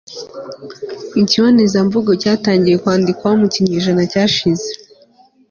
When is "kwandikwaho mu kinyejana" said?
2.83-4.03